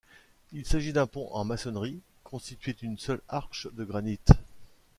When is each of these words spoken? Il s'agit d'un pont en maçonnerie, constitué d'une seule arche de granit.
Il 0.51 0.65
s'agit 0.65 0.93
d'un 0.93 1.05
pont 1.05 1.29
en 1.31 1.45
maçonnerie, 1.45 2.01
constitué 2.23 2.73
d'une 2.73 2.97
seule 2.97 3.21
arche 3.29 3.67
de 3.71 3.85
granit. 3.85 4.17